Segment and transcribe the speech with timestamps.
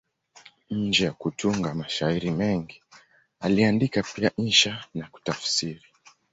[0.77, 2.81] Nje ya kutunga mashairi mengi,
[3.39, 5.85] aliandika pia insha na kutafsiri.